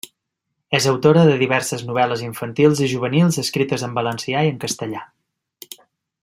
És 0.77 0.85
autora 0.91 1.25
de 1.27 1.35
diverses 1.41 1.83
novel·les 1.89 2.23
infantils 2.29 2.81
i 2.87 2.89
juvenils 2.95 3.39
escrites 3.45 3.85
en 3.89 3.95
valencià 3.99 4.43
i 4.49 4.51
en 4.55 4.59
castellà. 4.65 5.05